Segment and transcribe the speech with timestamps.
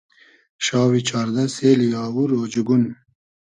[0.65, 2.83] شاوی چاردۂ سېلی آوور اۉجئگون